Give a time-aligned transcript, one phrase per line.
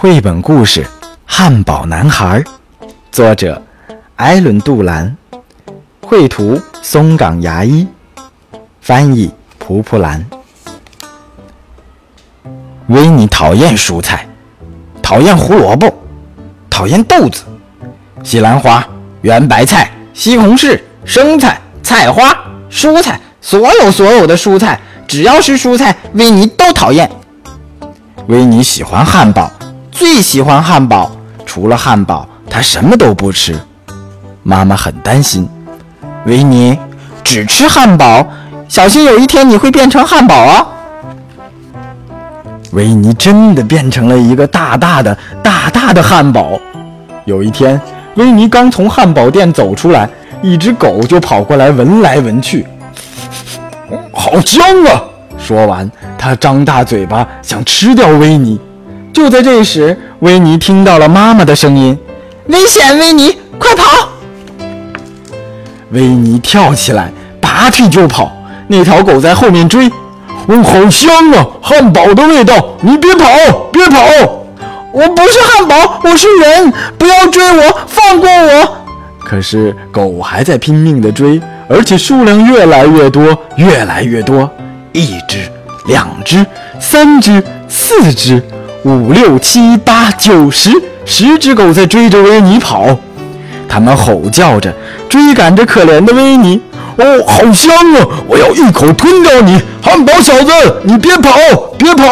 [0.00, 0.84] 绘本故事
[1.26, 2.40] 《汉堡男孩》，
[3.10, 3.60] 作者
[4.14, 5.16] 艾伦·杜兰，
[6.00, 7.84] 绘图松冈牙医，
[8.80, 10.24] 翻译蒲蒲兰。
[12.86, 14.24] 维尼讨厌蔬菜，
[15.02, 15.92] 讨厌胡萝卜，
[16.70, 17.42] 讨厌豆子、
[18.22, 18.86] 西兰花、
[19.22, 22.32] 圆白菜、西红柿、生菜、菜花、
[22.70, 24.78] 蔬菜，所有所有的蔬菜，
[25.08, 27.10] 只要是蔬菜，维尼都讨厌。
[28.28, 29.50] 维尼喜欢汉堡。
[29.98, 31.10] 最喜欢汉堡，
[31.44, 33.58] 除了汉堡，他什么都不吃。
[34.44, 35.48] 妈妈很担心，
[36.24, 36.78] 维尼
[37.24, 38.24] 只吃汉堡，
[38.68, 40.64] 小心有一天你会变成汉堡啊！
[42.70, 46.60] 维尼真的变成了一个大大的、大大的汉堡。
[47.24, 47.80] 有一天，
[48.14, 50.08] 维尼刚从汉堡店走出来，
[50.42, 52.64] 一只狗就跑过来闻来闻去，
[54.12, 55.02] 好香啊！
[55.36, 58.60] 说完，它张大嘴巴想吃掉维尼。
[59.12, 61.98] 就在这时，维尼听到了妈妈的声音
[62.46, 64.08] ：“危险，维尼，快跑！”
[65.90, 68.30] 维尼跳起来，拔腿就跑。
[68.68, 69.90] 那条狗在后面追。
[70.48, 72.54] “哦，好香啊，汉堡的味道！
[72.80, 73.26] 你别跑，
[73.70, 74.00] 别跑！
[74.92, 78.76] 我不是汉堡，我是人，不要追我，放过我！”
[79.20, 84.48] 可是狗还在拼命地追，而且数量越来越多，越来越多。
[84.92, 85.50] 一只，
[85.86, 86.46] 两只，
[86.80, 88.42] 三只，四只。
[88.84, 90.70] 五六七八九十，
[91.04, 92.96] 十只狗在追着维尼跑，
[93.68, 94.72] 它们吼叫着
[95.08, 96.60] 追赶着可怜的维尼。
[96.96, 98.06] 哦，好香啊！
[98.26, 100.50] 我要一口吞掉你，汉堡小子！
[100.82, 101.30] 你别跑，
[101.78, 102.04] 别跑！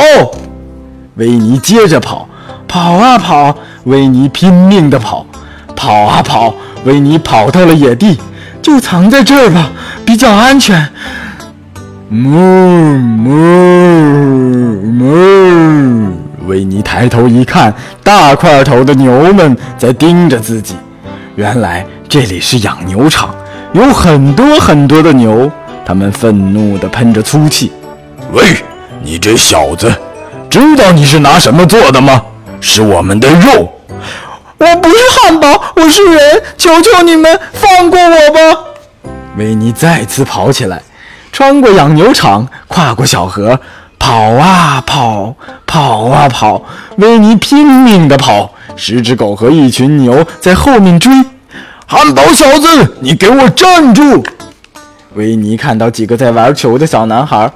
[1.16, 2.28] 维尼接着跑，
[2.68, 5.26] 跑啊跑，维尼拼命地跑，
[5.74, 8.16] 跑啊跑，维尼跑到了野地，
[8.62, 9.72] 就藏在这儿吧，
[10.04, 10.88] 比较安全。
[12.08, 12.30] 哞
[13.24, 13.28] 哞
[16.96, 20.74] 抬头一看，大块头的牛们在盯着自己。
[21.34, 23.34] 原来这里是养牛场，
[23.74, 25.52] 有很多很多的牛，
[25.84, 27.70] 他们愤怒地喷着粗气。
[28.32, 28.56] 喂，
[29.02, 29.94] 你这小子，
[30.48, 32.22] 知道你是拿什么做的吗？
[32.62, 33.70] 是我们的肉。
[34.56, 38.60] 我不是汉堡，我是人，求求你们放过我吧！
[39.36, 40.80] 维尼再次跑起来，
[41.30, 43.60] 穿过养牛场，跨过小河。
[43.98, 45.34] 跑啊跑，
[45.66, 46.62] 跑啊跑，
[46.98, 48.52] 维尼拼命地跑。
[48.76, 51.10] 十只狗和一群牛在后面追。
[51.86, 54.22] 汉堡小子，你给我站住！
[55.14, 57.50] 维尼看到几个在玩球的小男孩，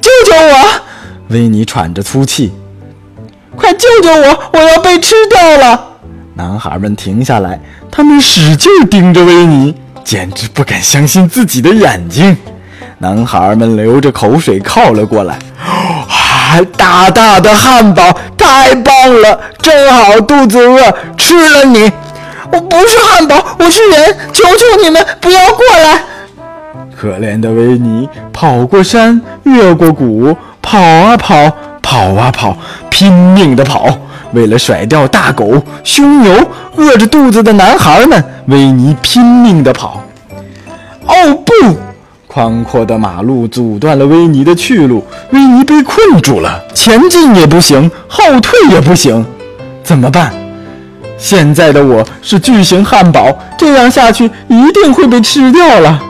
[0.00, 0.80] 救救我！
[1.28, 2.52] 维尼喘着粗气，
[3.54, 4.50] 快救救我！
[4.54, 5.88] 我要被吃掉了！
[6.34, 12.36] 男孩们停下来，他们使劲盯着维尼，简直不敢相信自己的眼睛。
[12.98, 15.38] 男孩们流着口水靠了过来。
[16.62, 19.40] 大大的汉堡，太棒了！
[19.60, 21.90] 正好肚子饿，吃了你。
[22.52, 26.02] 我不是汉堡，我是人，求求你们不要过来！
[26.96, 31.34] 可怜的维尼跑过山，越过谷，跑啊跑，
[31.82, 32.56] 跑啊跑，
[32.90, 33.98] 拼命的跑。
[34.32, 36.32] 为了甩掉大狗、凶牛、
[36.76, 40.02] 饿着肚子的男孩们，维尼拼命的跑。
[41.06, 41.52] 哦不！
[42.34, 49.24] 宽阔的马路阻断了维尼的去路，维尼被困住了，前进也不行，后退也不行，
[49.84, 50.34] 怎么办？
[51.16, 56.02] 现在的我是巨型汉堡，这样下去一定会被吃掉了。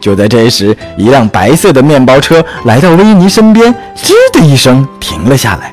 [0.00, 5.72] 就在这时，一辆白色的面包车来到维尼身边，吱的一声停了下来，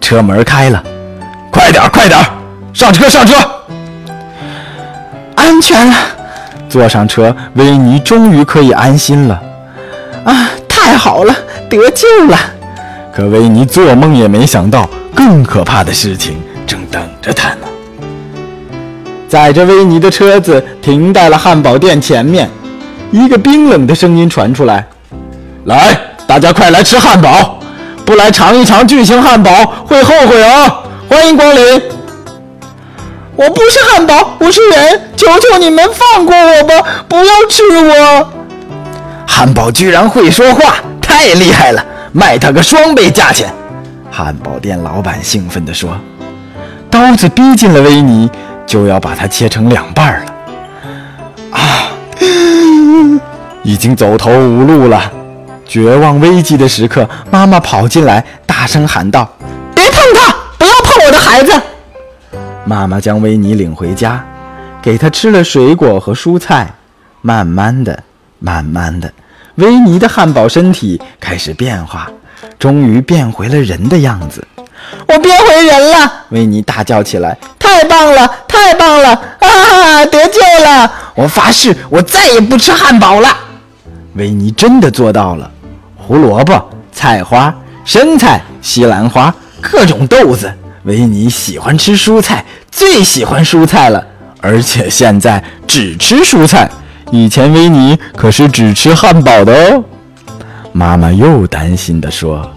[0.00, 0.82] 车门开了，
[1.52, 2.18] 快点，快点，
[2.74, 3.36] 上车，上车，
[5.36, 5.94] 安全了。
[6.70, 9.42] 坐上车，维尼终于可以安心了。
[10.24, 11.34] 啊，太好了，
[11.68, 12.38] 得救了！
[13.12, 17.66] 可维尼做梦也没想到，更可怕的事情正等着他呢。
[19.28, 22.48] 载着维尼的车子停在了汉堡店前面，
[23.10, 24.86] 一个冰冷的声音传出来
[25.66, 27.58] ：“来，大家快来吃汉堡！
[28.04, 29.50] 不来尝一尝巨型汉堡
[29.84, 30.82] 会后悔哦！
[31.08, 31.82] 欢迎光临。”
[33.40, 36.74] 我不是汉堡，我是人，求求你们放过我吧，
[37.08, 38.30] 不要吃我！
[39.26, 41.82] 汉堡居然会说话，太厉害了，
[42.12, 43.50] 卖他个双倍价钱！
[44.10, 45.98] 汉堡店老板兴奋地说。
[46.90, 48.30] 刀子逼近了维尼，
[48.66, 50.32] 就要把它切成两半了。
[51.52, 51.88] 啊！
[53.62, 55.10] 已经走投无路了，
[55.66, 59.26] 绝望危机的时刻，妈妈跑进来，大声喊道
[59.74, 61.52] ：“别碰他，不要碰我的孩子！”
[62.64, 64.24] 妈妈将维尼领回家，
[64.80, 66.72] 给他吃了水果和蔬菜。
[67.22, 68.02] 慢慢的，
[68.38, 69.12] 慢慢的，
[69.56, 72.10] 维尼的汉堡身体开始变化，
[72.58, 74.46] 终于变回了人的样子。
[75.06, 76.12] 我变回人了！
[76.30, 77.36] 维尼大叫起来。
[77.58, 79.08] 太棒了，太棒了！
[79.40, 80.92] 啊，得救了！
[81.14, 83.28] 我发誓，我再也不吃汉堡了。
[84.14, 85.50] 维尼真的做到了。
[85.96, 87.54] 胡萝卜、菜花、
[87.84, 90.50] 生菜、西兰花，各种豆子。
[90.84, 94.02] 维尼喜欢吃蔬菜，最喜欢蔬菜了，
[94.40, 96.70] 而且现在只吃蔬菜。
[97.10, 99.84] 以前维尼可是只吃汉堡的哦。
[100.72, 102.50] 妈妈又担心地说：“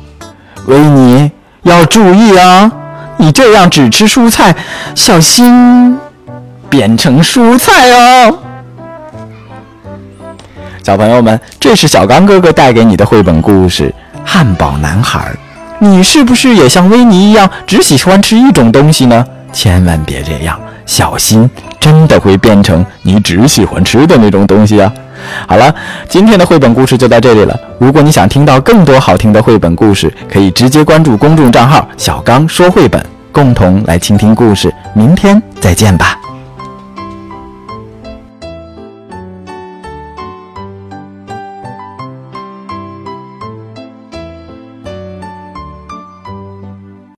[0.68, 1.32] 维尼
[1.64, 2.72] 要注意啊，
[3.18, 4.56] 你这样只吃蔬菜，
[4.96, 5.98] 小心
[6.70, 8.40] 变成蔬菜哦。”
[10.82, 13.94] 小朋友们，这是小刚哥哥带给你的绘本故事
[14.24, 15.32] 《汉堡男孩》。
[15.84, 19.26] 你是不是也像维尼一样只喜欢吃一种东西呢？
[19.52, 24.90] 千万别这样，小心真的会变成你只喜欢吃的那种东西啊！
[25.46, 25.76] 好了，
[26.08, 27.60] 今天的绘本故事就到这里了。
[27.80, 34.74] 如果你想听到更多好听的绘本故事，可以直接关注公众账号“小刚说绘本”，共同来倾听故事。
[34.94, 36.18] 明天再见吧。